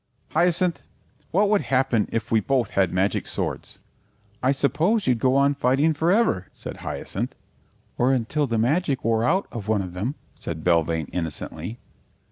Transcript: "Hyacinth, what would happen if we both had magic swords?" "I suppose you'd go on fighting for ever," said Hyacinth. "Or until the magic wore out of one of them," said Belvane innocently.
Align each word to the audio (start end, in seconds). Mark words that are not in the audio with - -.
"Hyacinth, 0.29 0.81
what 1.29 1.47
would 1.47 1.61
happen 1.61 2.09
if 2.11 2.31
we 2.31 2.39
both 2.39 2.71
had 2.71 2.91
magic 2.91 3.27
swords?" 3.27 3.77
"I 4.41 4.51
suppose 4.51 5.05
you'd 5.05 5.19
go 5.19 5.35
on 5.35 5.53
fighting 5.53 5.93
for 5.93 6.11
ever," 6.11 6.47
said 6.53 6.77
Hyacinth. 6.77 7.35
"Or 7.99 8.11
until 8.11 8.47
the 8.47 8.57
magic 8.57 9.03
wore 9.03 9.23
out 9.23 9.47
of 9.51 9.67
one 9.67 9.83
of 9.83 9.93
them," 9.93 10.15
said 10.33 10.63
Belvane 10.63 11.05
innocently. 11.13 11.77